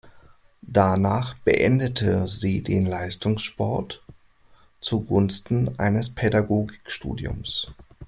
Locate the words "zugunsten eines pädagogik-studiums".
4.79-7.67